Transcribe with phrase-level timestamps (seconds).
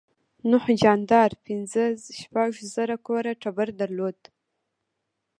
[0.49, 1.83] نوح جاندار پنځه
[2.19, 4.19] شپږ زره کوره ټبر درلود.